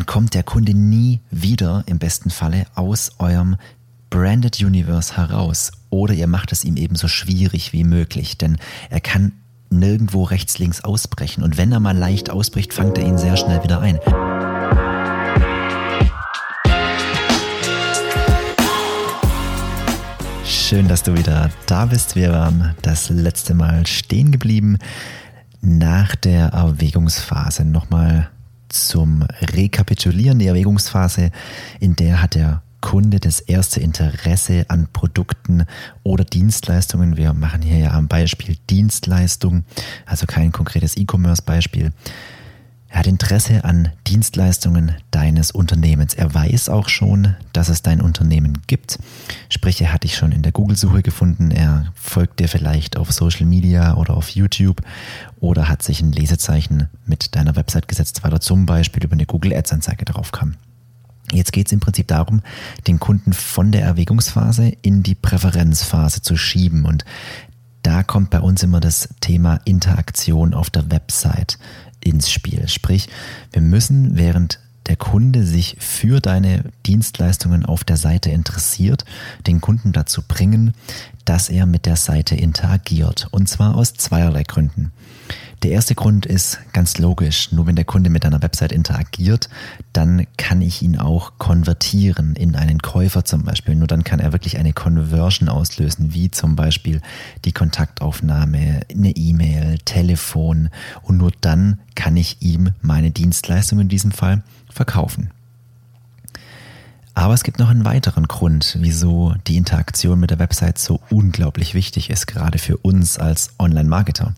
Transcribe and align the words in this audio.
dann 0.00 0.06
kommt 0.06 0.32
der 0.32 0.44
Kunde 0.44 0.72
nie 0.72 1.20
wieder 1.30 1.84
im 1.84 1.98
besten 1.98 2.30
Falle 2.30 2.64
aus 2.74 3.10
eurem 3.18 3.56
Branded 4.08 4.58
Universe 4.58 5.14
heraus. 5.14 5.72
Oder 5.90 6.14
ihr 6.14 6.26
macht 6.26 6.52
es 6.52 6.64
ihm 6.64 6.78
eben 6.78 6.96
so 6.96 7.06
schwierig 7.06 7.74
wie 7.74 7.84
möglich, 7.84 8.38
denn 8.38 8.56
er 8.88 9.00
kann 9.00 9.32
nirgendwo 9.68 10.22
rechts, 10.24 10.58
links 10.58 10.82
ausbrechen. 10.82 11.42
Und 11.42 11.58
wenn 11.58 11.70
er 11.70 11.80
mal 11.80 11.94
leicht 11.94 12.30
ausbricht, 12.30 12.72
fangt 12.72 12.96
er 12.96 13.06
ihn 13.06 13.18
sehr 13.18 13.36
schnell 13.36 13.62
wieder 13.62 13.82
ein. 13.82 13.98
Schön, 20.46 20.88
dass 20.88 21.02
du 21.02 21.14
wieder 21.14 21.50
da 21.66 21.84
bist. 21.84 22.16
Wir 22.16 22.32
waren 22.32 22.74
das 22.80 23.10
letzte 23.10 23.52
Mal 23.52 23.86
stehen 23.86 24.32
geblieben 24.32 24.78
nach 25.60 26.14
der 26.14 26.46
Erwägungsphase. 26.54 27.66
Nochmal 27.66 28.30
Rekapitulieren. 29.60 30.38
Die 30.38 30.46
Erwägungsphase, 30.46 31.30
in 31.80 31.94
der 31.94 32.22
hat 32.22 32.34
der 32.34 32.62
Kunde 32.80 33.20
das 33.20 33.40
erste 33.40 33.78
Interesse 33.80 34.64
an 34.68 34.88
Produkten 34.90 35.64
oder 36.02 36.24
Dienstleistungen. 36.24 37.18
Wir 37.18 37.34
machen 37.34 37.60
hier 37.60 37.76
ja 37.76 37.90
am 37.90 38.08
Beispiel 38.08 38.56
Dienstleistung, 38.70 39.64
also 40.06 40.24
kein 40.26 40.50
konkretes 40.50 40.96
E-Commerce-Beispiel. 40.96 41.92
Er 42.92 42.98
hat 42.98 43.06
Interesse 43.06 43.64
an 43.64 43.92
Dienstleistungen 44.08 44.96
deines 45.12 45.52
Unternehmens. 45.52 46.14
Er 46.14 46.34
weiß 46.34 46.68
auch 46.68 46.88
schon, 46.88 47.36
dass 47.52 47.68
es 47.68 47.82
dein 47.82 48.00
Unternehmen 48.00 48.62
gibt. 48.66 48.98
Sprich, 49.48 49.80
er 49.80 49.92
hat 49.92 50.02
dich 50.02 50.16
schon 50.16 50.32
in 50.32 50.42
der 50.42 50.50
Google-Suche 50.50 51.02
gefunden. 51.02 51.52
Er 51.52 51.92
folgt 51.94 52.40
dir 52.40 52.48
vielleicht 52.48 52.96
auf 52.96 53.12
Social 53.12 53.46
Media 53.46 53.94
oder 53.94 54.16
auf 54.16 54.30
YouTube 54.30 54.82
oder 55.38 55.68
hat 55.68 55.84
sich 55.84 56.02
ein 56.02 56.10
Lesezeichen 56.10 56.88
mit 57.06 57.36
deiner 57.36 57.54
Website 57.54 57.86
gesetzt, 57.86 58.24
weil 58.24 58.32
er 58.32 58.40
zum 58.40 58.66
Beispiel 58.66 59.04
über 59.04 59.12
eine 59.12 59.26
Google 59.26 59.54
Ads-Anzeige 59.54 60.04
drauf 60.04 60.32
kam. 60.32 60.56
Jetzt 61.32 61.52
geht 61.52 61.68
es 61.68 61.72
im 61.72 61.78
Prinzip 61.78 62.08
darum, 62.08 62.42
den 62.88 62.98
Kunden 62.98 63.32
von 63.32 63.70
der 63.70 63.82
Erwägungsphase 63.82 64.72
in 64.82 65.04
die 65.04 65.14
Präferenzphase 65.14 66.22
zu 66.22 66.36
schieben. 66.36 66.84
Und 66.84 67.04
da 67.82 68.02
kommt 68.02 68.30
bei 68.30 68.40
uns 68.40 68.64
immer 68.64 68.80
das 68.80 69.10
Thema 69.20 69.60
Interaktion 69.64 70.54
auf 70.54 70.70
der 70.70 70.90
Website 70.90 71.56
ins 72.02 72.30
Spiel. 72.30 72.68
Sprich, 72.68 73.08
wir 73.52 73.62
müssen, 73.62 74.16
während 74.16 74.60
der 74.86 74.96
Kunde 74.96 75.44
sich 75.44 75.76
für 75.78 76.20
deine 76.20 76.64
Dienstleistungen 76.86 77.64
auf 77.64 77.84
der 77.84 77.96
Seite 77.96 78.30
interessiert, 78.30 79.04
den 79.46 79.60
Kunden 79.60 79.92
dazu 79.92 80.22
bringen, 80.26 80.74
dass 81.24 81.48
er 81.48 81.66
mit 81.66 81.86
der 81.86 81.96
Seite 81.96 82.34
interagiert. 82.34 83.28
Und 83.30 83.48
zwar 83.48 83.76
aus 83.76 83.94
zweierlei 83.94 84.42
Gründen. 84.42 84.92
Der 85.62 85.72
erste 85.72 85.94
Grund 85.94 86.24
ist 86.24 86.58
ganz 86.72 86.96
logisch. 86.96 87.52
Nur 87.52 87.66
wenn 87.66 87.76
der 87.76 87.84
Kunde 87.84 88.08
mit 88.08 88.24
einer 88.24 88.40
Website 88.40 88.72
interagiert, 88.72 89.50
dann 89.92 90.26
kann 90.38 90.62
ich 90.62 90.80
ihn 90.80 90.96
auch 90.96 91.32
konvertieren 91.36 92.34
in 92.34 92.56
einen 92.56 92.78
Käufer 92.80 93.26
zum 93.26 93.44
Beispiel. 93.44 93.74
Nur 93.74 93.86
dann 93.86 94.02
kann 94.02 94.20
er 94.20 94.32
wirklich 94.32 94.56
eine 94.56 94.72
Conversion 94.72 95.50
auslösen, 95.50 96.14
wie 96.14 96.30
zum 96.30 96.56
Beispiel 96.56 97.02
die 97.44 97.52
Kontaktaufnahme, 97.52 98.80
eine 98.90 99.10
E-Mail, 99.10 99.76
Telefon. 99.84 100.70
Und 101.02 101.18
nur 101.18 101.32
dann 101.42 101.78
kann 101.94 102.16
ich 102.16 102.40
ihm 102.40 102.70
meine 102.80 103.10
Dienstleistung 103.10 103.80
in 103.80 103.88
diesem 103.88 104.12
Fall 104.12 104.42
verkaufen. 104.70 105.30
Aber 107.12 107.34
es 107.34 107.42
gibt 107.42 107.58
noch 107.58 107.68
einen 107.68 107.84
weiteren 107.84 108.28
Grund, 108.28 108.78
wieso 108.80 109.34
die 109.46 109.58
Interaktion 109.58 110.20
mit 110.20 110.30
der 110.30 110.38
Website 110.38 110.78
so 110.78 111.00
unglaublich 111.10 111.74
wichtig 111.74 112.08
ist, 112.08 112.26
gerade 112.26 112.58
für 112.58 112.78
uns 112.78 113.18
als 113.18 113.50
Online-Marketer. 113.58 114.34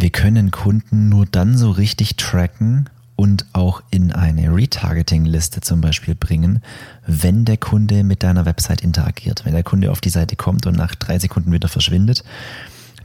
Wir 0.00 0.08
können 0.08 0.50
Kunden 0.50 1.10
nur 1.10 1.26
dann 1.26 1.58
so 1.58 1.70
richtig 1.70 2.16
tracken 2.16 2.88
und 3.16 3.44
auch 3.52 3.82
in 3.90 4.12
eine 4.12 4.48
Retargeting-Liste 4.48 5.60
zum 5.60 5.82
Beispiel 5.82 6.14
bringen, 6.14 6.62
wenn 7.06 7.44
der 7.44 7.58
Kunde 7.58 8.02
mit 8.02 8.22
deiner 8.22 8.46
Website 8.46 8.80
interagiert. 8.80 9.44
Wenn 9.44 9.52
der 9.52 9.62
Kunde 9.62 9.90
auf 9.90 10.00
die 10.00 10.08
Seite 10.08 10.36
kommt 10.36 10.64
und 10.64 10.74
nach 10.74 10.94
drei 10.94 11.18
Sekunden 11.18 11.52
wieder 11.52 11.68
verschwindet, 11.68 12.24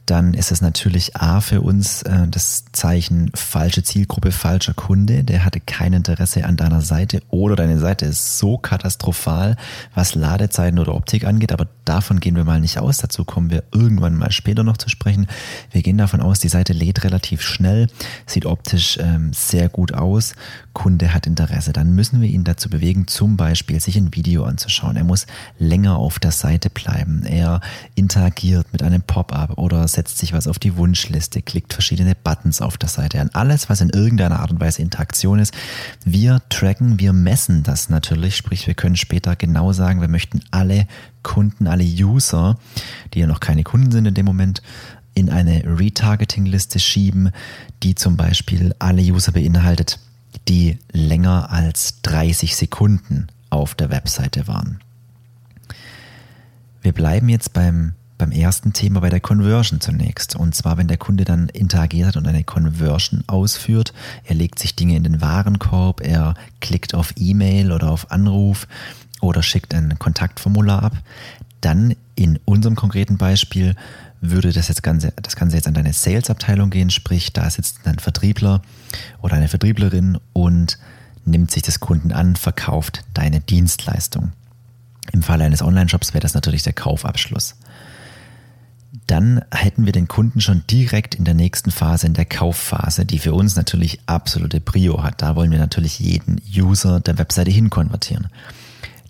dann 0.06 0.34
ist 0.34 0.52
es 0.52 0.62
natürlich 0.62 1.16
A 1.16 1.42
für 1.42 1.62
uns 1.62 2.04
äh, 2.04 2.28
das 2.28 2.66
Zeichen 2.72 3.32
falsche 3.34 3.84
Zielgruppe, 3.84 4.32
falscher 4.32 4.74
Kunde, 4.74 5.24
der 5.24 5.44
hatte 5.44 5.60
kein 5.60 5.94
Interesse 5.94 6.46
an 6.46 6.58
deiner 6.58 6.82
Seite 6.82 7.22
oder 7.30 7.56
deine 7.56 7.80
Seite 7.80 8.06
ist 8.06 8.38
so 8.38 8.58
katastrophal, 8.58 9.56
was 9.94 10.16
Ladezeiten 10.16 10.80
oder 10.80 10.96
Optik 10.96 11.26
angeht, 11.26 11.52
aber 11.52 11.68
davon 11.86 12.20
gehen 12.20 12.36
wir 12.36 12.44
mal 12.44 12.60
nicht 12.60 12.80
aus, 12.80 12.98
dazu 12.98 13.24
kommen 13.26 13.50
wir 13.50 13.64
irgendwann 13.72 14.16
mal 14.16 14.32
später 14.32 14.64
noch 14.64 14.78
zu 14.78 14.90
sprechen. 14.90 15.28
Wir 15.72 15.82
gehen 15.82 15.98
davon 15.98 16.22
aus, 16.22 16.40
die 16.40 16.50
Seite 16.50 16.74
lädt 16.74 17.04
relativ 17.04 17.42
schnell, 17.42 17.88
sieht 18.26 18.46
optisch 18.46 18.98
ähm, 19.02 19.32
sehr 19.34 19.70
gut 19.70 19.94
aus, 19.94 20.36
Kunde 20.74 21.14
hat 21.14 21.26
Interesse, 21.26 21.74
dann 21.74 21.94
müssen 21.94 22.22
wir 22.22 22.28
ihn 22.28 22.44
dazu 22.44 22.70
bewegen, 22.70 23.08
zum 23.08 23.38
Beispiel 23.38 23.80
sich 23.80 23.96
ein 23.96 24.14
Video 24.14 24.44
anzuschauen. 24.44 24.98
Er 24.98 25.06
muss 25.06 25.26
länger 25.58 25.96
auf 25.98 26.20
der 26.20 26.32
Seite 26.32 26.70
bleiben, 26.70 27.24
er 27.24 27.62
interagiert 27.96 28.68
mit 28.74 28.84
einem 28.84 29.02
Pop-up 29.02 29.58
oder 29.58 29.88
setzt 29.96 30.18
sich 30.18 30.34
was 30.34 30.48
auf 30.48 30.60
die 30.60 30.78
Wunschliste, 30.78 31.42
klickt 31.42 31.74
verschiedene 31.74 32.16
Buttons 32.16 32.62
auf 32.62 32.78
der 32.78 32.90
Seite 32.90 33.20
an. 33.20 33.30
Alles, 33.34 33.70
was 33.70 33.82
in 33.82 33.90
irgendeiner 33.90 34.40
Art 34.40 34.52
und 34.52 34.60
Weise 34.60 34.82
Interaktion 34.82 35.40
ist. 35.40 35.54
Wir 36.04 36.42
tracken, 36.50 37.00
wir 37.00 37.14
messen 37.14 37.64
das 37.64 37.90
natürlich. 37.90 38.36
Sprich, 38.36 38.68
wir 38.68 38.74
können 38.76 38.96
später 38.96 39.36
genau 39.36 39.74
sagen, 39.74 40.02
wir 40.02 40.08
möchten 40.08 40.42
alle 40.52 40.88
Kunden, 41.24 41.68
alle 41.68 41.84
User, 41.84 42.58
die 43.14 43.20
ja 43.20 43.28
noch 43.28 43.40
keine 43.40 43.64
Kunden 43.64 43.92
sind 43.92 44.06
in 44.06 44.14
dem 44.14 44.26
Moment, 44.26 44.62
in 45.16 45.30
eine 45.30 45.64
Retargeting-Liste 45.66 46.80
schieben, 46.80 47.32
die 47.82 47.96
zum 47.96 48.18
Beispiel 48.18 48.76
alle 48.80 49.02
User 49.02 49.32
beinhaltet, 49.32 50.00
die 50.48 50.78
länger 50.92 51.50
als 51.52 52.02
30 52.04 52.56
Sekunden 52.56 53.28
auf 53.50 53.74
der 53.74 53.90
Webseite 53.90 54.48
waren. 54.48 54.80
Wir 56.82 56.92
bleiben 56.92 57.30
jetzt 57.30 57.54
beim 57.54 57.94
beim 58.18 58.32
ersten 58.32 58.74
Thema 58.74 59.02
bei 59.02 59.10
der 59.10 59.20
Conversion 59.20 59.82
zunächst. 59.82 60.36
Und 60.36 60.56
zwar, 60.56 60.78
wenn 60.78 60.88
der 60.88 60.98
Kunde 60.98 61.26
dann 61.26 61.50
interagiert 61.50 62.08
hat 62.08 62.18
und 62.18 62.28
eine 62.28 62.44
Conversion 62.44 63.24
ausführt, 63.28 63.94
er 64.24 64.36
legt 64.36 64.60
sich 64.60 64.76
Dinge 64.76 64.96
in 64.96 65.04
den 65.04 65.22
Warenkorb, 65.22 66.02
er 66.02 66.36
klickt 66.62 66.94
auf 66.94 67.14
E-Mail 67.18 67.72
oder 67.72 67.92
auf 67.92 68.12
Anruf 68.12 68.68
oder 69.22 69.44
schickt 69.44 69.74
ein 69.74 70.00
Kontaktformular 70.00 70.84
ab, 70.84 70.94
dann 71.62 71.96
in 72.16 72.40
unserem 72.46 72.76
konkreten 72.76 73.18
Beispiel 73.18 73.76
würde 74.22 74.54
das, 74.54 74.70
jetzt 74.70 74.82
Ganze, 74.82 75.14
das 75.22 75.36
Ganze 75.36 75.58
jetzt 75.58 75.68
an 75.68 75.74
deine 75.74 75.94
Sales-Abteilung 75.94 76.70
gehen, 76.70 76.90
sprich, 76.90 77.34
da 77.34 77.50
sitzt 77.50 77.86
ein 77.86 78.00
Vertriebler 78.00 78.62
oder 79.22 79.36
eine 79.36 79.50
Vertrieblerin 79.50 80.18
und 80.34 80.80
nimmt 81.26 81.52
sich 81.52 81.64
des 81.64 81.80
Kunden 81.80 82.12
an, 82.12 82.36
verkauft 82.36 83.04
deine 83.14 83.42
Dienstleistung. 83.42 84.32
Im 85.12 85.22
Falle 85.22 85.44
eines 85.44 85.62
Online-Shops 85.62 86.14
wäre 86.14 86.22
das 86.22 86.34
natürlich 86.34 86.64
der 86.64 86.74
Kaufabschluss 86.74 87.56
dann 89.08 89.42
hätten 89.52 89.86
wir 89.86 89.92
den 89.92 90.08
Kunden 90.08 90.42
schon 90.42 90.64
direkt 90.70 91.16
in 91.16 91.26
der 91.26 91.36
nächsten 91.36 91.72
Phase, 91.72 92.08
in 92.08 92.14
der 92.14 92.26
Kaufphase, 92.26 93.06
die 93.06 93.20
für 93.20 93.34
uns 93.34 93.56
natürlich 93.56 94.00
absolute 94.08 94.60
Prio 94.60 95.04
hat. 95.04 95.22
Da 95.22 95.36
wollen 95.36 95.52
wir 95.52 95.60
natürlich 95.60 96.00
jeden 96.00 96.42
User 96.56 97.00
der 97.00 97.18
Webseite 97.18 97.52
hinkonvertieren. 97.52 98.28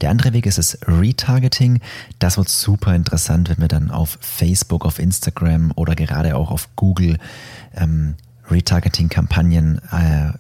Der 0.01 0.09
andere 0.09 0.34
Weg 0.34 0.45
ist 0.45 0.57
das 0.57 0.78
Retargeting. 0.85 1.79
Das 2.19 2.38
wird 2.38 2.50
super 2.50 2.94
interessant, 2.94 3.50
wenn 3.50 3.59
wir 3.59 3.69
dann 3.69 3.91
auf 3.91 4.17
Facebook, 4.19 4.85
auf 4.85 5.00
Instagram 5.00 5.72
oder 5.75 5.95
gerade 5.95 6.35
auch 6.35 6.51
auf 6.51 6.67
Google 6.75 7.17
ähm, 7.75 8.16
Retargeting-Kampagnen 8.50 9.81
äh, 9.91 10.34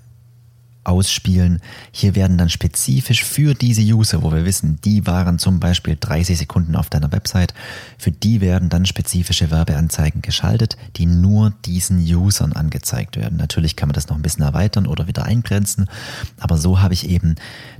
ausspielen. 0.85 1.61
Hier 1.91 2.15
werden 2.15 2.37
dann 2.37 2.49
spezifisch 2.49 3.23
für 3.23 3.53
diese 3.53 3.81
User, 3.81 4.23
wo 4.23 4.31
wir 4.31 4.45
wissen, 4.45 4.79
die 4.85 5.05
waren 5.05 5.39
zum 5.39 5.59
Beispiel 5.59 5.97
30 5.99 6.37
Sekunden 6.37 6.75
auf 6.75 6.89
deiner 6.89 7.11
Website, 7.11 7.53
für 7.97 8.11
die 8.11 8.39
werden 8.39 8.69
dann 8.69 8.85
spezifische 8.85 9.51
Werbeanzeigen 9.51 10.21
geschaltet, 10.21 10.77
die 10.95 11.05
nur 11.05 11.53
diesen 11.65 11.99
Usern 11.99 12.53
angezeigt 12.53 13.17
werden. 13.17 13.37
Natürlich 13.37 13.75
kann 13.75 13.89
man 13.89 13.95
das 13.95 14.07
noch 14.07 14.15
ein 14.15 14.21
bisschen 14.21 14.43
erweitern 14.45 14.87
oder 14.87 15.07
wieder 15.07 15.25
eingrenzen, 15.25 15.87
aber 16.39 16.57
so 16.57 16.79
habe 16.81 16.93
ich 16.93 17.09
eben 17.09 17.35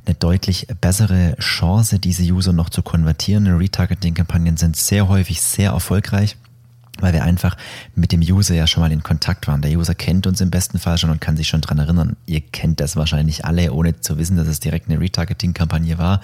eine 0.06 0.16
deutlich 0.16 0.68
bessere 0.82 1.36
Chance, 1.40 2.00
diese 2.00 2.24
User 2.24 2.54
noch 2.54 2.70
zu 2.70 2.82
konvertieren. 2.82 3.48
Retargeting-Kampagnen 3.48 4.58
sind 4.58 4.76
sehr 4.76 5.08
häufig 5.08 5.42
sehr 5.42 5.72
erfolgreich 5.72 6.38
weil 7.00 7.14
wir 7.14 7.24
einfach 7.24 7.58
mit 7.96 8.12
dem 8.12 8.22
User 8.22 8.56
ja 8.56 8.68
schon 8.68 8.82
mal 8.82 8.92
in 8.92 9.04
Kontakt 9.04 9.48
waren. 9.48 9.62
Der 9.62 9.72
User 9.72 9.96
kennt 9.96 10.28
uns 10.28 10.42
im 10.42 10.50
besten 10.50 10.80
Fall 10.80 10.98
schon 10.98 11.10
und 11.10 11.22
kann 11.22 11.38
sich 11.38 11.48
schon 11.48 11.62
dran 11.62 11.80
erinnern. 11.80 12.16
Ihr 12.26 12.42
kennt 12.42 12.80
das 12.80 12.96
wahrscheinlich 12.96 13.46
alle, 13.46 13.72
ohne 13.74 14.00
zu 14.00 14.18
wissen, 14.18 14.38
dass 14.38 14.48
es 14.48 14.60
direkt 14.60 14.90
eine 14.90 15.00
Retargeting-Kampagne 15.00 15.98
war. 15.98 16.22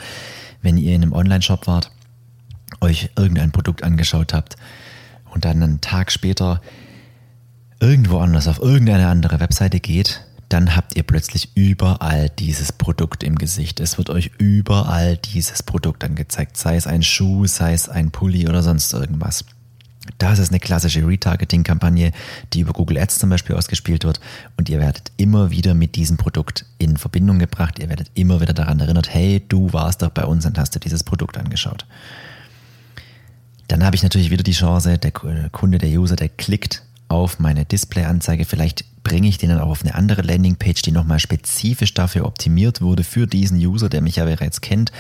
Wenn 0.61 0.77
ihr 0.77 0.95
in 0.95 1.01
einem 1.01 1.13
Online-Shop 1.13 1.67
wart, 1.67 1.91
euch 2.79 3.09
irgendein 3.17 3.51
Produkt 3.51 3.83
angeschaut 3.83 4.33
habt 4.33 4.55
und 5.31 5.45
dann 5.45 5.61
einen 5.61 5.81
Tag 5.81 6.11
später 6.11 6.61
irgendwo 7.79 8.19
anders 8.19 8.47
auf 8.47 8.59
irgendeine 8.59 9.07
andere 9.07 9.39
Webseite 9.39 9.79
geht, 9.79 10.25
dann 10.49 10.75
habt 10.75 10.95
ihr 10.95 11.03
plötzlich 11.03 11.55
überall 11.55 12.29
dieses 12.29 12.71
Produkt 12.71 13.23
im 13.23 13.37
Gesicht. 13.37 13.79
Es 13.79 13.97
wird 13.97 14.09
euch 14.09 14.31
überall 14.37 15.17
dieses 15.17 15.63
Produkt 15.63 16.03
angezeigt, 16.03 16.57
sei 16.57 16.75
es 16.75 16.87
ein 16.87 17.03
Schuh, 17.03 17.47
sei 17.47 17.73
es 17.73 17.87
ein 17.89 18.11
Pulli 18.11 18.47
oder 18.47 18.61
sonst 18.61 18.93
irgendwas. 18.93 19.45
Das 20.17 20.39
ist 20.39 20.49
eine 20.49 20.59
klassische 20.59 21.05
Retargeting-Kampagne, 21.07 22.11
die 22.53 22.61
über 22.61 22.73
Google 22.73 22.97
Ads 22.97 23.19
zum 23.19 23.29
Beispiel 23.29 23.55
ausgespielt 23.55 24.03
wird. 24.03 24.19
Und 24.57 24.67
ihr 24.69 24.79
werdet 24.79 25.11
immer 25.17 25.51
wieder 25.51 25.73
mit 25.73 25.95
diesem 25.95 26.17
Produkt 26.17 26.65
in 26.79 26.97
Verbindung 26.97 27.37
gebracht. 27.37 27.77
Ihr 27.79 27.89
werdet 27.89 28.09
immer 28.15 28.41
wieder 28.41 28.53
daran 28.53 28.79
erinnert, 28.79 29.13
hey, 29.13 29.43
du 29.47 29.73
warst 29.73 30.01
doch 30.01 30.09
bei 30.09 30.25
uns 30.25 30.45
und 30.45 30.57
hast 30.57 30.73
dir 30.73 30.79
dieses 30.79 31.03
Produkt 31.03 31.37
angeschaut. 31.37 31.85
Dann 33.67 33.85
habe 33.85 33.95
ich 33.95 34.03
natürlich 34.03 34.31
wieder 34.31 34.43
die 34.43 34.51
Chance, 34.51 34.97
der 34.97 35.11
Kunde, 35.11 35.77
der 35.77 35.89
User, 35.89 36.15
der 36.15 36.29
klickt 36.29 36.83
auf 37.07 37.39
meine 37.39 37.65
Display-Anzeige. 37.65 38.45
Vielleicht 38.45 38.85
bringe 39.03 39.27
ich 39.27 39.37
den 39.37 39.49
dann 39.49 39.59
auch 39.59 39.69
auf 39.69 39.81
eine 39.81 39.95
andere 39.95 40.21
Landingpage, 40.21 40.81
die 40.81 40.91
nochmal 40.91 41.19
spezifisch 41.19 41.93
dafür 41.93 42.25
optimiert 42.25 42.81
wurde 42.81 43.03
für 43.03 43.27
diesen 43.27 43.57
User, 43.57 43.89
der 43.89 44.01
mich 44.01 44.17
ja 44.17 44.25
bereits 44.25 44.61
kennt. 44.61 44.91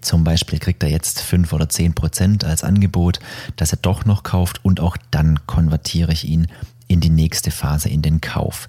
Zum 0.00 0.24
Beispiel 0.24 0.58
kriegt 0.58 0.82
er 0.82 0.90
jetzt 0.90 1.20
5 1.20 1.52
oder 1.52 1.68
10 1.68 1.94
Prozent 1.94 2.44
als 2.44 2.64
Angebot, 2.64 3.20
dass 3.56 3.72
er 3.72 3.78
doch 3.78 4.04
noch 4.04 4.22
kauft 4.22 4.64
und 4.64 4.80
auch 4.80 4.96
dann 5.10 5.46
konvertiere 5.46 6.12
ich 6.12 6.26
ihn 6.26 6.48
in 6.86 7.00
die 7.00 7.10
nächste 7.10 7.50
Phase, 7.50 7.88
in 7.88 8.02
den 8.02 8.20
Kauf. 8.20 8.68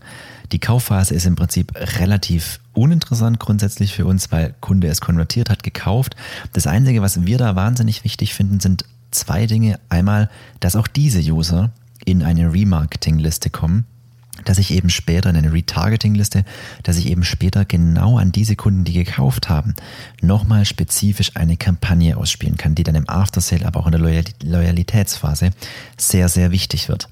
Die 0.52 0.60
Kaufphase 0.60 1.14
ist 1.14 1.26
im 1.26 1.36
Prinzip 1.36 1.74
relativ 2.00 2.60
uninteressant 2.74 3.40
grundsätzlich 3.40 3.94
für 3.94 4.06
uns, 4.06 4.32
weil 4.32 4.56
Kunde 4.62 4.88
es 4.88 5.02
konvertiert 5.02 5.50
hat, 5.50 5.64
gekauft. 5.64 6.16
Das 6.54 6.68
Einzige, 6.68 7.02
was 7.02 7.26
wir 7.26 7.38
da 7.38 7.56
wahnsinnig 7.56 8.04
wichtig 8.04 8.34
finden, 8.34 8.60
sind 8.60 8.86
zwei 9.12 9.46
Dinge. 9.46 9.80
Einmal, 9.90 10.30
dass 10.60 10.76
auch 10.76 10.88
diese 10.88 11.20
User 11.20 11.72
in 12.04 12.24
eine 12.24 12.52
Remarketing-Liste 12.52 13.50
kommen 13.50 13.86
dass 14.46 14.58
ich 14.58 14.72
eben 14.72 14.90
später 14.90 15.30
in 15.30 15.36
eine 15.36 15.54
Retargeting-Liste, 15.54 16.46
dass 16.84 16.98
ich 16.98 17.08
eben 17.08 17.24
später 17.24 17.66
genau 17.66 18.18
an 18.18 18.32
diese 18.32 18.56
Kunden, 18.56 18.84
die 18.84 18.94
gekauft 18.94 19.50
haben, 19.50 19.74
nochmal 20.22 20.66
spezifisch 20.66 21.36
eine 21.36 21.58
Kampagne 21.58 22.18
ausspielen 22.18 22.58
kann, 22.58 22.76
die 22.76 22.84
dann 22.84 22.96
im 22.96 23.10
After-Sale, 23.10 23.66
aber 23.66 23.80
auch 23.80 23.88
in 23.88 23.92
der 23.92 24.24
Loyalitätsphase 24.44 25.52
sehr, 25.98 26.30
sehr 26.30 26.52
wichtig 26.52 26.90
wird. 26.90 27.10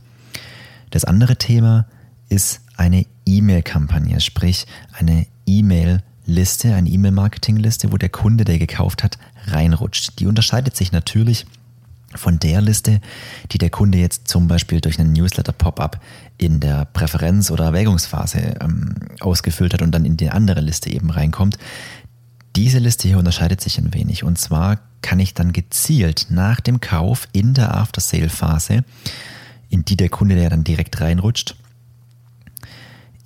Das 0.90 1.06
andere 1.06 1.36
Thema 1.36 1.86
ist 2.30 2.62
eine 2.78 3.06
E-Mail-Kampagne, 3.26 4.20
sprich 4.22 4.66
eine 4.94 5.26
E-Mail-Liste, 5.46 6.76
eine 6.76 6.90
E-Mail-Marketing-Liste, 6.90 7.92
wo 7.92 7.98
der 7.98 8.10
Kunde, 8.10 8.46
der 8.46 8.60
gekauft 8.60 9.04
hat, 9.04 9.18
reinrutscht. 9.48 10.20
Die 10.20 10.28
unterscheidet 10.28 10.76
sich 10.76 10.92
natürlich 10.92 11.46
von 12.16 12.40
der 12.40 12.62
Liste, 12.62 13.02
die 13.52 13.58
der 13.58 13.70
Kunde 13.70 13.98
jetzt 13.98 14.28
zum 14.28 14.48
Beispiel 14.48 14.82
durch 14.82 15.00
einen 15.00 15.14
Newsletter-Pop-up 15.14 16.00
in 16.38 16.60
der 16.60 16.86
Präferenz- 16.86 17.52
oder 17.52 17.66
Erwägungsphase 17.66 18.56
ähm, 18.62 18.96
ausgefüllt 19.20 19.74
hat 19.74 19.82
und 19.82 19.92
dann 19.92 20.06
in 20.06 20.18
die 20.18 20.30
andere 20.30 20.62
Liste 20.62 20.90
eben 20.90 21.10
reinkommt. 21.10 21.58
Diese 22.56 22.80
Liste 22.80 23.08
hier 23.08 23.20
unterscheidet 23.20 23.62
sich 23.62 23.78
ein 23.78 23.94
wenig. 23.94 24.24
Und 24.24 24.38
zwar 24.40 24.80
kann 25.02 25.20
ich 25.20 25.34
dann 25.34 25.54
gezielt 25.54 26.28
nach 26.30 26.60
dem 26.60 26.80
Kauf 26.80 27.28
in 27.34 27.54
der 27.54 27.76
After-Sale-Phase, 27.76 28.84
in 29.70 29.86
die 29.86 29.98
der 29.98 30.10
Kunde, 30.10 30.36
der 30.36 30.50
dann 30.50 30.64
direkt 30.64 31.00
reinrutscht, 31.02 31.56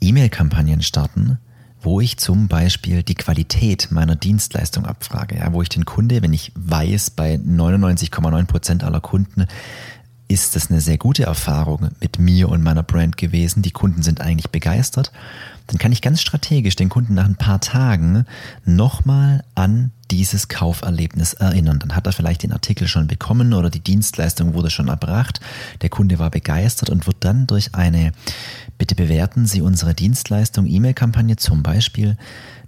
E-Mail-Kampagnen 0.02 0.82
starten, 0.82 1.38
wo 1.82 2.00
ich 2.00 2.18
zum 2.18 2.48
Beispiel 2.48 3.04
die 3.04 3.16
Qualität 3.16 3.92
meiner 3.92 4.16
Dienstleistung 4.16 4.86
abfrage, 4.86 5.38
ja, 5.38 5.52
wo 5.54 5.62
ich 5.62 5.70
den 5.70 5.86
Kunde, 5.86 6.22
wenn 6.22 6.34
ich 6.34 6.52
weiß, 6.56 7.12
bei 7.12 7.36
99,9 7.36 8.46
Prozent 8.46 8.84
aller 8.84 9.02
Kunden 9.02 9.46
ist 10.28 10.56
das 10.56 10.70
eine 10.70 10.80
sehr 10.80 10.98
gute 10.98 11.24
Erfahrung 11.24 11.90
mit 12.00 12.18
mir 12.18 12.48
und 12.48 12.64
meiner 12.64 12.84
Brand 12.84 13.18
gewesen. 13.18 13.64
Die 13.64 13.72
Kunden 13.72 14.02
sind 14.02 14.22
eigentlich 14.22 14.50
begeistert. 14.50 15.12
Dann 15.68 15.78
kann 15.78 15.92
ich 15.92 16.02
ganz 16.02 16.22
strategisch 16.22 16.76
den 16.76 16.90
Kunden 16.90 17.14
nach 17.14 17.26
ein 17.26 17.36
paar 17.36 17.62
Tagen 17.62 18.26
nochmal 18.66 19.44
an 19.56 19.92
dieses 20.10 20.50
Kauferlebnis 20.50 21.34
erinnern. 21.34 21.80
Dann 21.80 21.96
hat 21.96 22.06
er 22.06 22.12
vielleicht 22.12 22.44
den 22.44 22.52
Artikel 22.52 22.88
schon 22.88 23.08
bekommen 23.08 23.54
oder 23.54 23.70
die 23.70 23.80
Dienstleistung 23.80 24.54
wurde 24.54 24.70
schon 24.70 24.90
erbracht. 24.90 25.40
Der 25.82 25.90
Kunde 25.90 26.20
war 26.20 26.30
begeistert 26.30 26.90
und 26.90 27.08
wird 27.08 27.18
dann 27.22 27.48
durch 27.48 27.74
eine 27.74 28.12
Bitte 28.82 28.96
bewerten 28.96 29.46
Sie 29.46 29.62
unsere 29.62 29.94
Dienstleistung 29.94 30.66
E-Mail-Kampagne 30.66 31.36
zum 31.36 31.62
Beispiel 31.62 32.18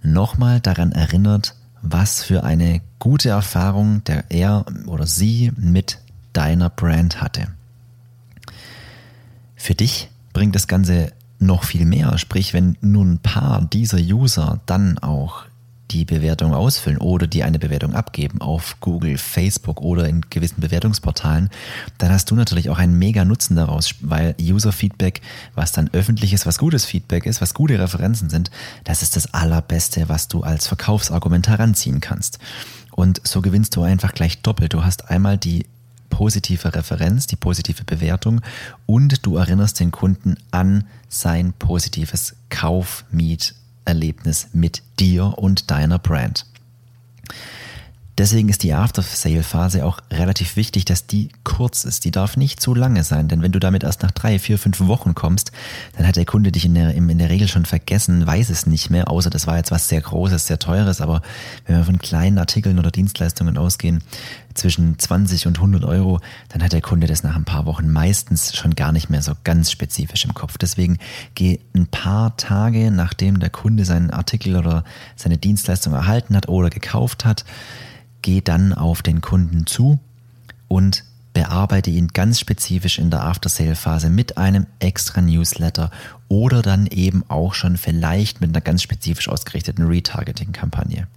nochmal 0.04 0.60
daran 0.60 0.92
erinnert, 0.92 1.56
was 1.82 2.22
für 2.22 2.44
eine 2.44 2.82
gute 3.00 3.30
Erfahrung 3.30 4.04
der 4.04 4.26
er 4.30 4.64
oder 4.86 5.08
sie 5.08 5.52
mit 5.58 5.98
deiner 6.32 6.70
Brand 6.70 7.20
hatte. 7.20 7.48
Für 9.56 9.74
dich 9.74 10.10
bringt 10.34 10.54
das 10.54 10.68
Ganze 10.68 11.14
noch 11.46 11.64
viel 11.64 11.86
mehr. 11.86 12.18
Sprich, 12.18 12.54
wenn 12.54 12.78
nur 12.82 13.06
ein 13.06 13.20
paar 13.20 13.62
dieser 13.62 14.00
User 14.00 14.62
dann 14.66 14.98
auch 15.00 15.46
die 15.92 16.06
Bewertung 16.06 16.54
ausfüllen 16.54 16.98
oder 16.98 17.28
die 17.28 17.44
eine 17.44 17.60
Bewertung 17.60 17.94
abgeben 17.94 18.42
auf 18.42 18.78
Google, 18.80 19.18
Facebook 19.18 19.82
oder 19.82 20.08
in 20.08 20.22
gewissen 20.30 20.60
Bewertungsportalen, 20.60 21.50
dann 22.00 22.12
hast 22.12 22.32
du 22.32 22.36
natürlich 22.36 22.70
auch 22.70 22.80
einen 22.80 22.98
mega 22.98 23.26
Nutzen 23.26 23.56
daraus, 23.56 23.94
weil 24.02 24.36
User-Feedback, 24.42 25.22
was 25.56 25.72
dann 25.72 25.90
öffentliches, 25.94 26.46
was 26.46 26.58
gutes 26.58 26.86
Feedback 26.86 27.26
ist, 27.26 27.42
was 27.42 27.54
gute 27.54 27.80
Referenzen 27.80 28.30
sind, 28.30 28.50
das 28.84 29.04
ist 29.04 29.16
das 29.16 29.34
Allerbeste, 29.34 30.10
was 30.10 30.28
du 30.28 30.42
als 30.42 30.68
Verkaufsargument 30.68 31.48
heranziehen 31.48 32.00
kannst. 32.00 32.40
Und 32.92 33.22
so 33.24 33.42
gewinnst 33.42 33.76
du 33.76 33.84
einfach 33.84 34.14
gleich 34.14 34.42
doppelt. 34.42 34.74
Du 34.74 34.84
hast 34.84 35.10
einmal 35.10 35.38
die 35.38 35.66
positive 36.14 36.76
Referenz, 36.76 37.26
die 37.26 37.36
positive 37.36 37.84
Bewertung 37.84 38.42
und 38.86 39.26
du 39.26 39.38
erinnerst 39.38 39.80
den 39.80 39.90
Kunden 39.90 40.36
an 40.52 40.84
sein 41.10 41.54
positives 41.54 42.36
Kauf-Miet-Erlebnis 42.50 44.50
mit 44.54 44.84
dir 45.00 45.40
und 45.40 45.72
deiner 45.72 45.98
Brand. 45.98 46.46
Deswegen 48.20 48.50
ist 48.50 48.62
die 48.62 48.74
After-Sale-Phase 48.74 49.84
auch 49.84 50.00
relativ 50.12 50.56
wichtig, 50.56 50.86
dass 50.86 51.08
die 51.08 51.30
kurz 51.44 51.84
ist. 51.84 52.06
Die 52.06 52.12
darf 52.12 52.38
nicht 52.38 52.60
zu 52.60 52.76
lange 52.76 53.04
sein, 53.04 53.28
denn 53.28 53.42
wenn 53.42 53.52
du 53.52 53.60
damit 53.60 53.84
erst 53.84 54.04
nach 54.04 54.12
drei, 54.12 54.38
vier, 54.38 54.60
fünf 54.60 54.82
Wochen 54.82 55.16
kommst, 55.16 55.52
dann 55.98 56.06
hat 56.06 56.16
der 56.16 56.26
Kunde 56.26 56.52
dich 56.52 56.66
in 56.66 56.76
der, 56.76 56.94
in 56.94 57.18
der 57.18 57.32
Regel 57.32 57.48
schon 57.48 57.66
vergessen, 57.66 58.28
weiß 58.28 58.52
es 58.52 58.68
nicht 58.68 58.92
mehr, 58.92 59.10
außer 59.10 59.32
das 59.32 59.48
war 59.48 59.58
jetzt 59.58 59.72
was 59.72 59.88
sehr 59.88 60.02
Großes, 60.02 60.46
sehr 60.46 60.60
Teures. 60.60 61.02
Aber 61.02 61.24
wenn 61.66 61.78
wir 61.78 61.86
von 61.86 61.98
kleinen 61.98 62.38
Artikeln 62.38 62.78
oder 62.78 62.92
Dienstleistungen 62.92 63.58
ausgehen, 63.58 64.04
zwischen 64.54 64.98
20 64.98 65.48
und 65.48 65.58
100 65.58 65.84
Euro, 65.84 66.20
dann 66.50 66.64
hat 66.64 66.74
der 66.74 66.82
Kunde 66.82 67.08
das 67.08 67.24
nach 67.24 67.36
ein 67.36 67.46
paar 67.46 67.66
Wochen 67.66 67.92
meistens 67.92 68.56
schon 68.56 68.76
gar 68.76 68.92
nicht 68.92 69.10
mehr 69.10 69.22
so 69.22 69.34
ganz 69.44 69.72
spezifisch 69.72 70.26
im 70.26 70.34
Kopf. 70.34 70.58
Deswegen 70.58 70.98
geh 71.36 71.60
ein 71.76 71.88
paar 71.88 72.38
Tage, 72.38 72.92
nachdem 72.92 73.40
der 73.40 73.50
Kunde 73.50 73.86
seinen 73.86 74.12
Artikel 74.12 74.56
oder 74.56 74.84
seine 75.16 75.38
Dienstleistung 75.38 75.94
erhalten 75.94 76.36
hat 76.36 76.50
oder 76.50 76.70
gekauft 76.70 77.26
hat, 77.26 77.46
geh 78.22 78.42
dann 78.42 78.74
auf 78.74 79.02
den 79.02 79.22
Kunden 79.22 79.66
zu 79.66 80.00
und 80.68 81.04
bearbeite 81.34 81.90
ihn 81.90 82.10
ganz 82.10 82.40
spezifisch 82.40 83.00
in 83.00 83.10
der 83.10 83.24
After-Sale-Phase 83.24 84.10
mit 84.10 84.38
einem 84.38 84.68
extra 84.80 85.22
Newsletter 85.22 85.92
oder 86.28 86.62
dann 86.62 86.88
eben 86.88 87.24
auch 87.28 87.54
schon 87.54 87.78
vielleicht 87.78 88.40
mit 88.40 88.52
einer 88.52 88.62
ganz 88.62 88.84
spezifisch 88.84 89.30
ausgerichteten 89.30 89.86
Retargeting-Kampagne. 89.86 91.08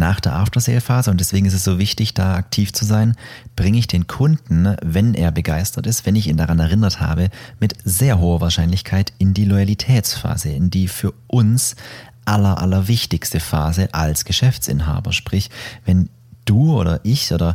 Nach 0.00 0.18
der 0.18 0.34
After-Sale-Phase, 0.34 1.10
und 1.10 1.20
deswegen 1.20 1.44
ist 1.44 1.52
es 1.52 1.62
so 1.62 1.78
wichtig, 1.78 2.14
da 2.14 2.34
aktiv 2.34 2.72
zu 2.72 2.86
sein, 2.86 3.16
bringe 3.54 3.78
ich 3.78 3.86
den 3.86 4.06
Kunden, 4.06 4.74
wenn 4.82 5.12
er 5.12 5.30
begeistert 5.30 5.86
ist, 5.86 6.06
wenn 6.06 6.16
ich 6.16 6.26
ihn 6.26 6.38
daran 6.38 6.58
erinnert 6.58 7.00
habe, 7.00 7.28
mit 7.60 7.74
sehr 7.84 8.18
hoher 8.18 8.40
Wahrscheinlichkeit 8.40 9.12
in 9.18 9.34
die 9.34 9.44
Loyalitätsphase, 9.44 10.48
in 10.48 10.70
die 10.70 10.88
für 10.88 11.12
uns 11.26 11.76
aller, 12.24 12.56
aller 12.62 12.88
wichtigste 12.88 13.40
Phase 13.40 13.92
als 13.92 14.24
Geschäftsinhaber. 14.24 15.12
Sprich, 15.12 15.50
wenn 15.84 16.08
du 16.46 16.72
oder 16.78 17.00
ich 17.02 17.34
oder 17.34 17.54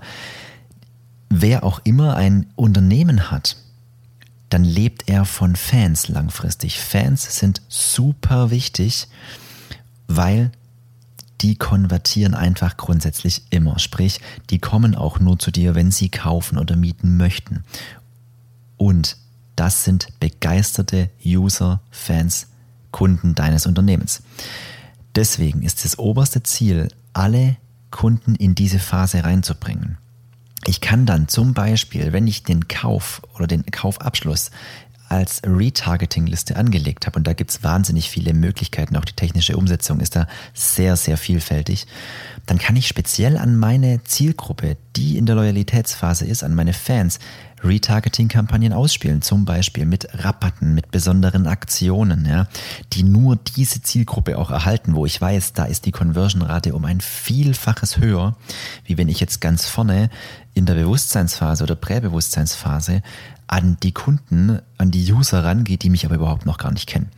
wer 1.29 1.63
auch 1.63 1.81
immer 1.83 2.15
ein 2.15 2.45
Unternehmen 2.55 3.31
hat, 3.31 3.57
dann 4.49 4.63
lebt 4.63 5.09
er 5.09 5.25
von 5.25 5.55
Fans 5.55 6.09
langfristig. 6.09 6.79
Fans 6.79 7.39
sind 7.39 7.63
super 7.69 8.51
wichtig, 8.51 9.07
weil 10.07 10.51
die 11.41 11.55
konvertieren 11.55 12.33
einfach 12.33 12.77
grundsätzlich 12.77 13.43
immer. 13.49 13.79
Sprich, 13.79 14.19
die 14.49 14.59
kommen 14.59 14.95
auch 14.95 15.19
nur 15.19 15.37
zu 15.37 15.51
dir, 15.51 15.75
wenn 15.75 15.91
sie 15.91 16.09
kaufen 16.09 16.57
oder 16.57 16.75
mieten 16.75 17.17
möchten. 17.17 17.63
Und 18.77 19.17
das 19.55 19.83
sind 19.83 20.07
begeisterte 20.19 21.09
User, 21.23 21.81
Fans, 21.91 22.47
Kunden 22.91 23.35
deines 23.35 23.65
Unternehmens. 23.65 24.21
Deswegen 25.15 25.61
ist 25.61 25.85
das 25.85 25.97
oberste 25.97 26.43
Ziel, 26.43 26.89
alle 27.13 27.57
Kunden 27.91 28.35
in 28.35 28.55
diese 28.55 28.79
Phase 28.79 29.23
reinzubringen. 29.23 29.97
Ich 30.65 30.81
kann 30.81 31.05
dann 31.05 31.27
zum 31.27 31.53
Beispiel, 31.53 32.11
wenn 32.11 32.27
ich 32.27 32.43
den 32.43 32.67
Kauf 32.67 33.21
oder 33.35 33.47
den 33.47 33.65
Kaufabschluss 33.65 34.51
als 35.15 35.41
Retargeting-Liste 35.45 36.55
angelegt 36.55 37.07
habe, 37.07 37.17
und 37.17 37.25
da 37.25 37.33
gibt 37.33 37.51
es 37.51 37.63
wahnsinnig 37.63 38.09
viele 38.09 38.33
Möglichkeiten, 38.33 38.95
auch 38.97 39.05
die 39.05 39.13
technische 39.13 39.57
Umsetzung 39.57 39.99
ist 39.99 40.15
da 40.15 40.27
sehr, 40.53 40.95
sehr 40.95 41.17
vielfältig, 41.17 41.87
dann 42.45 42.57
kann 42.57 42.75
ich 42.75 42.87
speziell 42.87 43.37
an 43.37 43.57
meine 43.57 44.03
Zielgruppe, 44.03 44.77
die 44.95 45.17
in 45.17 45.25
der 45.25 45.35
Loyalitätsphase 45.35 46.25
ist, 46.25 46.43
an 46.43 46.53
meine 46.53 46.73
Fans, 46.73 47.19
Retargeting-Kampagnen 47.65 48.73
ausspielen, 48.73 49.21
zum 49.21 49.45
Beispiel 49.45 49.85
mit 49.85 50.07
Rabatten, 50.13 50.73
mit 50.73 50.91
besonderen 50.91 51.47
Aktionen, 51.47 52.25
ja, 52.25 52.47
die 52.93 53.03
nur 53.03 53.35
diese 53.35 53.81
Zielgruppe 53.81 54.37
auch 54.37 54.51
erhalten, 54.51 54.95
wo 54.95 55.05
ich 55.05 55.19
weiß, 55.19 55.53
da 55.53 55.65
ist 55.65 55.85
die 55.85 55.91
Conversion-Rate 55.91 56.73
um 56.75 56.85
ein 56.85 57.01
Vielfaches 57.01 57.97
höher, 57.97 58.35
wie 58.85 58.97
wenn 58.97 59.09
ich 59.09 59.19
jetzt 59.19 59.41
ganz 59.41 59.67
vorne 59.67 60.09
in 60.53 60.65
der 60.65 60.75
Bewusstseinsphase 60.75 61.63
oder 61.63 61.75
Präbewusstseinsphase 61.75 63.01
an 63.47 63.77
die 63.83 63.91
Kunden, 63.91 64.59
an 64.77 64.91
die 64.91 65.11
User 65.11 65.43
rangehe, 65.43 65.77
die 65.77 65.89
mich 65.89 66.05
aber 66.05 66.15
überhaupt 66.15 66.45
noch 66.45 66.57
gar 66.57 66.71
nicht 66.71 66.87
kennen. 66.87 67.09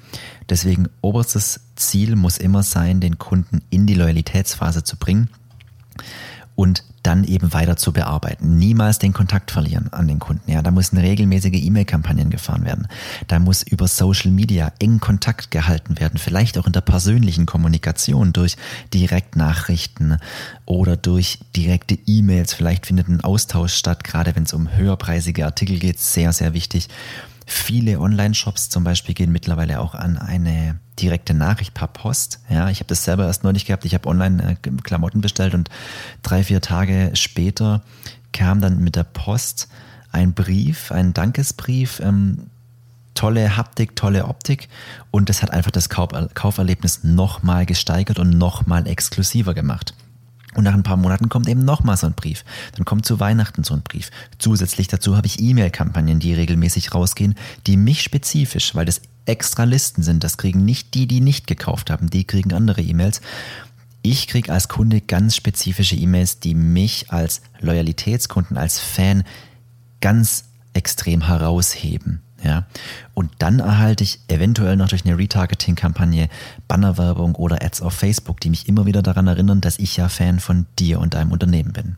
Deswegen 0.50 0.89
oberstes 1.01 1.62
Ziel 1.75 2.16
muss 2.16 2.38
immer 2.38 2.63
sein, 2.63 3.00
den 3.00 3.18
Kunden 3.18 3.62
in 3.70 3.86
die 3.86 3.94
Loyalitätsphase 3.94 4.84
zu 4.84 4.98
bringen 4.98 5.30
und 6.56 6.84
dann 7.07 7.23
eben 7.23 7.53
weiter 7.53 7.77
zu 7.77 7.93
bearbeiten. 7.93 8.57
Niemals 8.57 8.99
den 8.99 9.13
Kontakt 9.13 9.51
verlieren 9.51 9.91
an 9.93 10.09
den 10.09 10.19
Kunden. 10.19 10.51
Ja, 10.51 10.61
da 10.61 10.71
müssen 10.71 10.97
regelmäßige 10.97 11.53
E-Mail-Kampagnen 11.53 12.29
gefahren 12.29 12.65
werden. 12.65 12.87
Da 13.27 13.39
muss 13.39 13.63
über 13.63 13.87
Social 13.87 14.29
Media 14.29 14.73
eng 14.79 14.99
Kontakt 14.99 15.49
gehalten 15.49 16.01
werden. 16.01 16.19
Vielleicht 16.19 16.57
auch 16.57 16.67
in 16.67 16.73
der 16.73 16.81
persönlichen 16.81 17.45
Kommunikation 17.45 18.33
durch 18.33 18.57
Direktnachrichten 18.93 20.17
oder 20.65 20.97
durch 20.97 21.39
direkte 21.55 21.97
E-Mails. 22.05 22.53
Vielleicht 22.53 22.87
findet 22.87 23.07
ein 23.07 23.21
Austausch 23.21 23.73
statt, 23.73 24.03
gerade 24.03 24.35
wenn 24.35 24.43
es 24.43 24.53
um 24.53 24.75
höherpreisige 24.75 25.45
Artikel 25.45 25.79
geht. 25.79 26.01
Sehr, 26.01 26.33
sehr 26.33 26.53
wichtig. 26.53 26.89
Viele 27.50 28.01
Online-Shops 28.01 28.68
zum 28.68 28.84
Beispiel 28.84 29.16
gehen 29.16 29.32
mittlerweile 29.32 29.80
auch 29.80 29.96
an 29.96 30.18
eine 30.18 30.80
direkte 31.00 31.34
Nachricht 31.34 31.74
per 31.74 31.88
Post. 31.88 32.42
Ja, 32.50 32.70
ich 32.70 32.80
habe 32.80 32.89
das 32.89 33.06
selber 33.06 33.25
erst 33.25 33.46
neulich 33.46 33.66
gehabt. 33.66 33.86
Ich 33.86 33.94
habe 33.94 34.10
online 34.10 34.58
äh, 34.62 34.72
Klamotten 34.84 35.22
bestellt 35.22 35.54
und 35.54 35.70
drei, 36.24 36.44
vier 36.44 36.60
Tage 36.60 37.12
später 37.13 37.84
kam 38.34 38.60
dann 38.60 38.80
mit 38.84 38.98
der 38.98 39.06
Post 39.06 39.70
ein 40.12 40.34
Brief, 40.34 40.92
ein 40.92 41.13
Dankesbrief. 41.13 42.01
Ähm, 42.01 42.50
tolle 43.13 43.56
Haptik, 43.58 43.96
tolle 43.96 44.25
Optik 44.25 44.68
und 45.10 45.30
das 45.30 45.42
hat 45.42 45.51
einfach 45.51 45.72
das 45.72 45.89
Kauferlebnis 45.89 47.04
nochmal 47.04 47.66
gesteigert 47.66 48.20
und 48.20 48.38
nochmal 48.38 48.88
exklusiver 48.88 49.54
gemacht. 49.56 49.96
Und 50.57 50.63
nach 50.63 50.73
ein 50.73 50.81
paar 50.81 50.97
Monaten 50.97 51.29
kommt 51.29 51.47
eben 51.47 51.63
nochmal 51.63 51.97
so 51.97 52.07
ein 52.07 52.15
Brief. 52.15 52.43
Dann 52.75 52.83
kommt 52.83 53.05
zu 53.05 53.19
Weihnachten 53.19 53.63
so 53.63 53.75
ein 53.75 53.83
Brief. 53.83 54.09
Zusätzlich 54.39 54.87
dazu 54.87 55.15
habe 55.15 55.27
ich 55.27 55.39
E-Mail-Kampagnen, 55.39 56.19
die 56.19 56.33
regelmäßig 56.33 56.95
rausgehen, 56.95 57.35
die 57.67 57.77
mich 57.77 58.01
spezifisch, 58.01 58.73
weil 58.73 58.85
das 58.85 59.01
extra 59.27 59.65
Listen 59.65 60.01
sind, 60.01 60.23
das 60.23 60.39
kriegen 60.39 60.65
nicht 60.65 60.95
die, 60.95 61.05
die 61.05 61.21
nicht 61.21 61.45
gekauft 61.45 61.91
haben, 61.91 62.09
die 62.09 62.23
kriegen 62.23 62.53
andere 62.53 62.81
E-Mails. 62.81 63.21
Ich 64.01 64.27
kriege 64.27 64.51
als 64.51 64.67
Kunde 64.67 64.99
ganz 64.99 65.35
spezifische 65.35 65.95
E-Mails, 65.95 66.39
die 66.39 66.55
mich 66.55 67.11
als 67.11 67.43
Loyalitätskunden, 67.59 68.57
als 68.57 68.79
Fan 68.79 69.25
ganz 70.01 70.45
extrem 70.73 71.27
herausheben. 71.27 72.23
Ja? 72.44 72.65
Und 73.13 73.32
dann 73.39 73.60
erhalte 73.60 74.03
ich 74.03 74.20
eventuell 74.27 74.75
noch 74.75 74.89
durch 74.89 75.06
eine 75.06 75.17
Retargeting-Kampagne 75.17 76.29
Bannerwerbung 76.67 77.36
oder 77.36 77.63
Ads 77.63 77.82
auf 77.82 77.94
Facebook, 77.94 78.39
die 78.39 78.50
mich 78.50 78.67
immer 78.67 78.86
wieder 78.86 79.01
daran 79.01 79.27
erinnern, 79.27 79.62
dass 79.62 79.79
ich 79.79 79.98
ja 79.98 80.10
Fan 80.10 80.39
von 80.39 80.65
dir 80.79 81.00
und 81.00 81.13
deinem 81.13 81.32
Unternehmen 81.32 81.74
bin. 81.74 81.96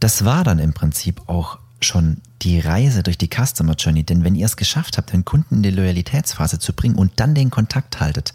Das 0.00 0.24
war 0.24 0.44
dann 0.44 0.58
im 0.58 0.72
Prinzip 0.72 1.28
auch 1.28 1.58
schon 1.82 2.18
die 2.42 2.58
Reise 2.58 3.02
durch 3.02 3.18
die 3.18 3.28
Customer 3.28 3.74
Journey, 3.74 4.02
denn 4.02 4.24
wenn 4.24 4.34
ihr 4.34 4.46
es 4.46 4.56
geschafft 4.56 4.96
habt, 4.96 5.12
den 5.12 5.24
Kunden 5.24 5.56
in 5.56 5.62
die 5.62 5.70
Loyalitätsphase 5.70 6.58
zu 6.58 6.72
bringen 6.72 6.96
und 6.96 7.12
dann 7.16 7.34
den 7.34 7.50
Kontakt 7.50 8.00
haltet, 8.00 8.32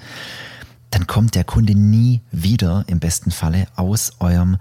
dann 0.91 1.07
kommt 1.07 1.35
der 1.35 1.43
Kunde 1.43 1.75
nie 1.75 2.21
wieder 2.31 2.85
im 2.87 2.99
besten 2.99 3.31
Falle 3.31 3.67
aus 3.75 4.13
eurem 4.19 4.57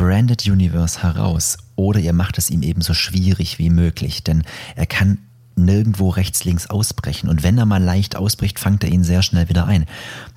Branded 0.00 0.46
Universe 0.46 1.02
heraus 1.02 1.58
oder 1.76 2.00
ihr 2.00 2.14
macht 2.14 2.38
es 2.38 2.48
ihm 2.48 2.62
eben 2.62 2.80
so 2.80 2.94
schwierig 2.94 3.58
wie 3.58 3.68
möglich, 3.68 4.24
denn 4.24 4.44
er 4.74 4.86
kann 4.86 5.18
nirgendwo 5.56 6.08
rechts, 6.08 6.42
links 6.44 6.68
ausbrechen 6.68 7.28
und 7.28 7.42
wenn 7.42 7.58
er 7.58 7.66
mal 7.66 7.82
leicht 7.82 8.16
ausbricht, 8.16 8.58
fangt 8.58 8.82
er 8.82 8.90
ihn 8.90 9.04
sehr 9.04 9.20
schnell 9.20 9.50
wieder 9.50 9.66
ein. 9.66 9.84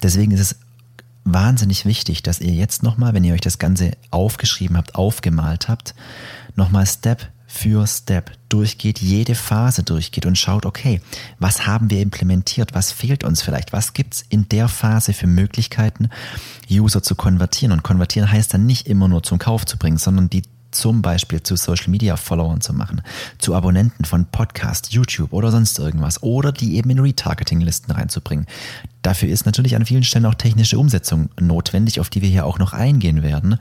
Deswegen 0.01 0.33
ist 0.33 0.41
es 0.41 0.55
wahnsinnig 1.23 1.85
wichtig, 1.85 2.23
dass 2.23 2.41
ihr 2.41 2.51
jetzt 2.51 2.83
nochmal, 2.83 3.13
wenn 3.13 3.23
ihr 3.23 3.33
euch 3.33 3.39
das 3.39 3.57
Ganze 3.57 3.91
aufgeschrieben 4.11 4.75
habt, 4.75 4.95
aufgemalt 4.95 5.69
habt, 5.69 5.95
nochmal 6.57 6.85
Step 6.85 7.29
für 7.53 7.85
Step 7.85 8.31
durchgeht, 8.49 8.99
jede 8.99 9.35
Phase 9.35 9.83
durchgeht 9.83 10.25
und 10.25 10.37
schaut, 10.37 10.65
okay, 10.65 11.01
was 11.37 11.67
haben 11.67 11.91
wir 11.91 12.01
implementiert, 12.01 12.73
was 12.73 12.91
fehlt 12.91 13.23
uns 13.23 13.43
vielleicht, 13.43 13.73
was 13.73 13.93
gibt's 13.93 14.25
in 14.29 14.49
der 14.49 14.67
Phase 14.67 15.13
für 15.13 15.27
Möglichkeiten, 15.27 16.09
User 16.69 17.03
zu 17.03 17.13
konvertieren. 17.13 17.71
Und 17.71 17.83
konvertieren 17.83 18.31
heißt 18.31 18.55
dann 18.55 18.65
nicht 18.65 18.87
immer 18.87 19.07
nur 19.07 19.21
zum 19.21 19.37
Kauf 19.37 19.67
zu 19.67 19.77
bringen, 19.77 19.97
sondern 19.97 20.31
die 20.31 20.41
zum 20.71 21.03
Beispiel 21.03 21.43
zu 21.43 21.55
Social 21.55 21.89
Media 21.89 22.17
Followern 22.17 22.59
zu 22.59 22.73
machen, 22.73 23.03
zu 23.37 23.53
Abonnenten 23.53 24.03
von 24.03 24.25
Podcast, 24.25 24.91
YouTube 24.91 25.31
oder 25.31 25.51
sonst 25.51 25.77
irgendwas 25.77 26.23
oder 26.23 26.51
die 26.51 26.75
eben 26.75 26.89
in 26.89 26.99
Retargeting-Listen 26.99 27.91
reinzubringen. 27.91 28.47
Dafür 29.03 29.29
ist 29.29 29.45
natürlich 29.45 29.75
an 29.75 29.85
vielen 29.85 30.03
Stellen 30.03 30.25
auch 30.25 30.33
technische 30.33 30.79
Umsetzung 30.79 31.29
notwendig, 31.39 31.99
auf 31.99 32.09
die 32.09 32.23
wir 32.23 32.29
hier 32.29 32.47
auch 32.47 32.57
noch 32.57 32.73
eingehen 32.73 33.21
werden. 33.21 33.59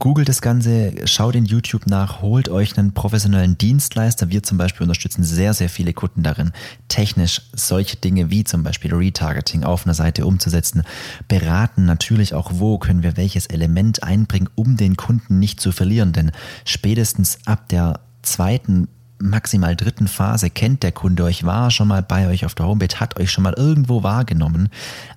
Googelt 0.00 0.30
das 0.30 0.40
Ganze, 0.40 0.94
schaut 1.04 1.34
in 1.34 1.44
YouTube 1.44 1.86
nach, 1.86 2.22
holt 2.22 2.48
euch 2.48 2.78
einen 2.78 2.94
professionellen 2.94 3.58
Dienstleister. 3.58 4.30
Wir 4.30 4.42
zum 4.42 4.56
Beispiel 4.56 4.84
unterstützen 4.84 5.24
sehr, 5.24 5.52
sehr 5.52 5.68
viele 5.68 5.92
Kunden 5.92 6.22
darin, 6.22 6.52
technisch 6.88 7.42
solche 7.52 7.98
Dinge 7.98 8.30
wie 8.30 8.42
zum 8.44 8.62
Beispiel 8.62 8.94
Retargeting 8.94 9.62
auf 9.62 9.84
einer 9.84 9.92
Seite 9.92 10.24
umzusetzen. 10.24 10.84
Beraten 11.28 11.84
natürlich 11.84 12.32
auch, 12.32 12.50
wo 12.54 12.78
können 12.78 13.02
wir 13.02 13.18
welches 13.18 13.44
Element 13.48 14.02
einbringen, 14.02 14.48
um 14.54 14.78
den 14.78 14.96
Kunden 14.96 15.38
nicht 15.38 15.60
zu 15.60 15.70
verlieren. 15.70 16.14
Denn 16.14 16.32
spätestens 16.64 17.36
ab 17.44 17.68
der 17.68 18.00
zweiten 18.22 18.88
maximal 19.20 19.76
dritten 19.76 20.08
Phase 20.08 20.50
kennt 20.50 20.82
der 20.82 20.92
Kunde 20.92 21.24
euch, 21.24 21.44
war 21.44 21.70
schon 21.70 21.88
mal 21.88 22.02
bei 22.02 22.28
euch 22.28 22.44
auf 22.44 22.54
der 22.54 22.66
Homepage, 22.66 22.96
hat 22.98 23.18
euch 23.20 23.30
schon 23.30 23.44
mal 23.44 23.54
irgendwo 23.54 24.02
wahrgenommen. 24.02 24.68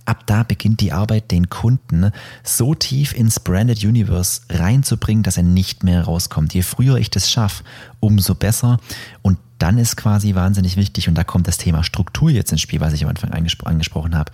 Ab 0.05 0.25
da 0.25 0.43
beginnt 0.43 0.81
die 0.81 0.91
Arbeit, 0.91 1.31
den 1.31 1.49
Kunden 1.49 2.11
so 2.43 2.75
tief 2.75 3.13
ins 3.13 3.39
Branded 3.39 3.83
Universe 3.83 4.41
reinzubringen, 4.49 5.23
dass 5.23 5.37
er 5.37 5.43
nicht 5.43 5.83
mehr 5.83 6.03
rauskommt. 6.03 6.53
Je 6.53 6.61
früher 6.61 6.97
ich 6.97 7.09
das 7.09 7.31
schaffe, 7.31 7.63
umso 7.99 8.35
besser. 8.35 8.77
Und 9.21 9.37
dann 9.59 9.77
ist 9.77 9.95
quasi 9.95 10.35
wahnsinnig 10.35 10.75
wichtig, 10.75 11.07
und 11.07 11.15
da 11.15 11.23
kommt 11.23 11.47
das 11.47 11.57
Thema 11.57 11.83
Struktur 11.83 12.29
jetzt 12.29 12.51
ins 12.51 12.61
Spiel, 12.61 12.81
was 12.81 12.93
ich 12.93 13.03
am 13.03 13.09
Anfang 13.09 13.31
angesprochen 13.31 14.15
habe 14.15 14.31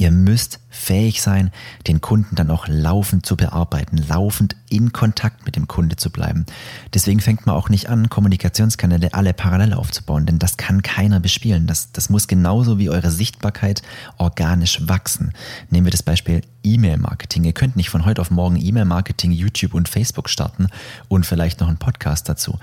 Ihr 0.00 0.12
müsst 0.12 0.60
fähig 0.70 1.20
sein, 1.20 1.50
den 1.86 2.00
Kunden 2.00 2.34
dann 2.34 2.50
auch 2.50 2.66
laufend 2.68 3.26
zu 3.26 3.36
bearbeiten, 3.36 3.98
laufend 4.08 4.56
in 4.70 4.92
Kontakt 4.92 5.44
mit 5.44 5.56
dem 5.56 5.68
Kunde 5.68 5.96
zu 5.96 6.08
bleiben. 6.08 6.46
Deswegen 6.94 7.20
fängt 7.20 7.44
man 7.44 7.54
auch 7.54 7.68
nicht 7.68 7.90
an, 7.90 8.08
Kommunikationskanäle 8.08 9.12
alle 9.12 9.34
parallel 9.34 9.74
aufzubauen, 9.74 10.24
denn 10.24 10.38
das 10.38 10.56
kann 10.56 10.80
keiner 10.80 11.20
bespielen. 11.20 11.66
Das, 11.66 11.92
das 11.92 12.08
muss 12.08 12.28
genauso 12.28 12.78
wie 12.78 12.88
eure 12.88 13.10
Sichtbarkeit 13.10 13.82
organisch 14.16 14.88
wachsen. 14.88 15.34
Nehmen 15.68 15.84
wir 15.84 15.90
das 15.90 16.02
Beispiel 16.02 16.40
E-Mail-Marketing. 16.62 17.44
Ihr 17.44 17.52
könnt 17.52 17.76
nicht 17.76 17.90
von 17.90 18.06
heute 18.06 18.22
auf 18.22 18.30
morgen 18.30 18.56
E-Mail-Marketing, 18.56 19.32
YouTube 19.32 19.74
und 19.74 19.86
Facebook 19.86 20.30
starten 20.30 20.68
und 21.08 21.26
vielleicht 21.26 21.60
noch 21.60 21.68
einen 21.68 21.76
Podcast 21.76 22.26
dazu. 22.26 22.58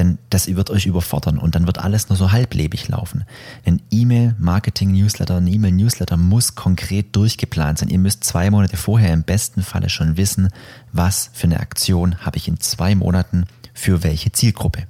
Denn 0.00 0.16
das 0.30 0.46
wird 0.46 0.70
euch 0.70 0.86
überfordern 0.86 1.36
und 1.36 1.54
dann 1.54 1.66
wird 1.66 1.76
alles 1.76 2.08
nur 2.08 2.16
so 2.16 2.32
halblebig 2.32 2.88
laufen. 2.88 3.24
Ein 3.66 3.82
E-Mail, 3.90 4.34
Marketing, 4.38 4.92
Newsletter, 4.92 5.36
ein 5.36 5.46
E-Mail-Newsletter 5.46 6.16
muss 6.16 6.54
konkret 6.54 7.14
durchgeplant 7.14 7.80
sein. 7.80 7.90
Ihr 7.90 7.98
müsst 7.98 8.24
zwei 8.24 8.50
Monate 8.50 8.78
vorher 8.78 9.12
im 9.12 9.24
besten 9.24 9.62
Falle 9.62 9.90
schon 9.90 10.16
wissen, 10.16 10.48
was 10.90 11.28
für 11.34 11.48
eine 11.48 11.60
Aktion 11.60 12.16
habe 12.24 12.38
ich 12.38 12.48
in 12.48 12.58
zwei 12.60 12.94
Monaten 12.94 13.44
für 13.74 14.02
welche 14.02 14.32
Zielgruppe. 14.32 14.84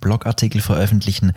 Blogartikel 0.00 0.60
veröffentlichen, 0.60 1.32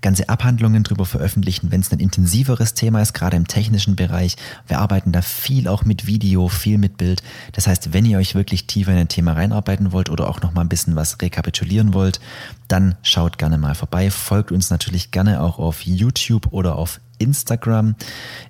ganze 0.00 0.28
Abhandlungen 0.28 0.82
drüber 0.82 1.06
veröffentlichen, 1.06 1.70
wenn 1.70 1.80
es 1.80 1.92
ein 1.92 2.00
intensiveres 2.00 2.74
Thema 2.74 3.02
ist, 3.02 3.14
gerade 3.14 3.36
im 3.36 3.46
technischen 3.46 3.96
Bereich. 3.96 4.36
Wir 4.66 4.78
arbeiten 4.78 5.12
da 5.12 5.22
viel 5.22 5.68
auch 5.68 5.84
mit 5.84 6.06
Video, 6.06 6.48
viel 6.48 6.78
mit 6.78 6.96
Bild. 6.96 7.22
Das 7.52 7.66
heißt, 7.66 7.92
wenn 7.92 8.06
ihr 8.06 8.18
euch 8.18 8.34
wirklich 8.34 8.66
tiefer 8.66 8.92
in 8.92 8.98
ein 8.98 9.08
Thema 9.08 9.32
reinarbeiten 9.32 9.92
wollt 9.92 10.10
oder 10.10 10.28
auch 10.28 10.40
noch 10.40 10.52
mal 10.52 10.62
ein 10.62 10.68
bisschen 10.68 10.96
was 10.96 11.20
rekapitulieren 11.20 11.94
wollt, 11.94 12.20
dann 12.68 12.96
schaut 13.02 13.38
gerne 13.38 13.58
mal 13.58 13.74
vorbei. 13.74 14.10
Folgt 14.10 14.52
uns 14.52 14.70
natürlich 14.70 15.10
gerne 15.10 15.42
auch 15.42 15.58
auf 15.58 15.82
YouTube 15.82 16.52
oder 16.52 16.76
auf 16.76 17.00
Instagram. 17.18 17.96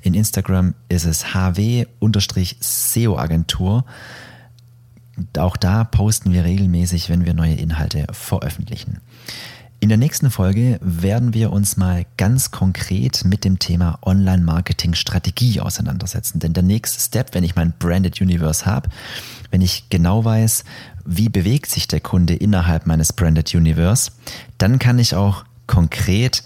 In 0.02 0.14
Instagram 0.14 0.74
ist 0.88 1.06
es 1.06 1.34
hw-SEO-Agentur. 1.34 3.84
Auch 5.36 5.56
da 5.56 5.84
posten 5.84 6.32
wir 6.32 6.44
regelmäßig, 6.44 7.08
wenn 7.10 7.24
wir 7.26 7.34
neue 7.34 7.54
Inhalte 7.54 8.06
veröffentlichen. 8.12 9.00
In 9.80 9.88
der 9.88 9.98
nächsten 9.98 10.30
Folge 10.30 10.80
werden 10.82 11.34
wir 11.34 11.52
uns 11.52 11.76
mal 11.76 12.04
ganz 12.16 12.50
konkret 12.50 13.24
mit 13.24 13.44
dem 13.44 13.60
Thema 13.60 13.98
Online-Marketing-Strategie 14.02 15.60
auseinandersetzen. 15.60 16.40
Denn 16.40 16.52
der 16.52 16.64
nächste 16.64 17.00
Step, 17.00 17.32
wenn 17.32 17.44
ich 17.44 17.54
mein 17.54 17.72
Branded 17.78 18.20
Universe 18.20 18.66
habe, 18.66 18.88
wenn 19.52 19.62
ich 19.62 19.88
genau 19.88 20.24
weiß, 20.24 20.64
wie 21.04 21.28
bewegt 21.28 21.70
sich 21.70 21.86
der 21.86 22.00
Kunde 22.00 22.34
innerhalb 22.34 22.86
meines 22.86 23.12
Branded 23.12 23.54
Universe, 23.54 24.10
dann 24.58 24.80
kann 24.80 24.98
ich 24.98 25.14
auch 25.14 25.44
konkret 25.68 26.42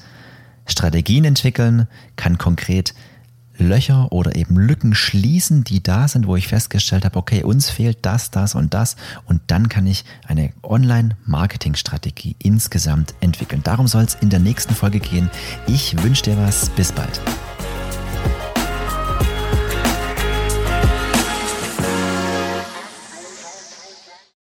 Strategien 0.67 1.25
entwickeln, 1.25 1.88
kann 2.17 2.37
konkret 2.37 2.95
Löcher 3.62 4.12
oder 4.12 4.37
eben 4.37 4.57
Lücken 4.57 4.95
schließen, 4.95 5.64
die 5.64 5.83
da 5.83 6.09
sind, 6.09 6.26
wo 6.26 6.37
ich 6.37 6.49
festgestellt 6.49 7.04
habe, 7.04 7.19
okay, 7.19 7.42
uns 7.42 7.71
fehlt 7.71 7.99
das, 8.02 8.31
das 8.31 8.54
und 8.54 8.75
das 8.75 8.97
und 9.26 9.40
dann 9.47 9.69
kann 9.69 9.87
ich 9.87 10.04
eine 10.26 10.52
Online-Marketing-Strategie 10.62 12.37
insgesamt 12.38 13.14
entwickeln. 13.21 13.62
Darum 13.62 13.87
soll 13.87 14.04
es 14.04 14.14
in 14.16 14.31
der 14.31 14.40
nächsten 14.40 14.75
Folge 14.75 15.00
gehen. 15.00 15.31
Ich 15.66 16.02
wünsche 16.02 16.25
dir 16.25 16.37
was. 16.38 16.71
Bis 16.71 16.92
bald. 16.92 17.21